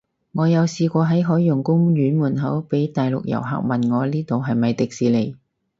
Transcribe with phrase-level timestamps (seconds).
[0.31, 5.35] 我有試過喺海洋公園門口，被大陸遊客問我呢度係咪迪士尼